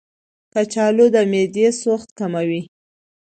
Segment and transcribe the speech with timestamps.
[0.53, 2.61] کچالو د معدې سوخت کموي.